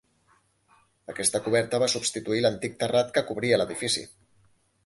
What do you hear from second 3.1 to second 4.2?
que cobria l'edifici.